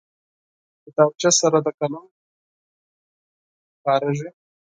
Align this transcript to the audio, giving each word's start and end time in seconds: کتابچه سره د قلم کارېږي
کتابچه 0.83 1.29
سره 1.39 1.59
د 1.65 1.67
قلم 1.79 2.05
کارېږي 3.85 4.29